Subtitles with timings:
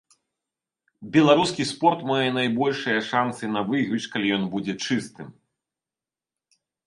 [1.15, 5.27] Беларускі спорт мае найбольшыя шанцы на выйгрыш, калі ён будзе чыстым.